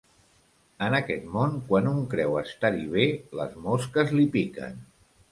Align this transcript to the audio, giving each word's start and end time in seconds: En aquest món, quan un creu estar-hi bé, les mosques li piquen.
En 0.85 0.93
aquest 0.99 1.25
món, 1.33 1.51
quan 1.67 1.89
un 1.91 1.99
creu 2.13 2.37
estar-hi 2.41 2.87
bé, 2.95 3.05
les 3.41 3.53
mosques 3.67 4.15
li 4.21 4.25
piquen. 4.37 4.81